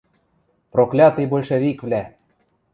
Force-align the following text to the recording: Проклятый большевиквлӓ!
Проклятый 0.73 1.25
большевиквлӓ! 1.31 2.03